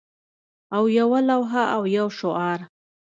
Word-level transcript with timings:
او 0.75 0.83
یوه 0.99 1.19
لوحه 1.29 1.63
او 1.75 1.83
یو 1.97 2.07
شعار 2.19 2.59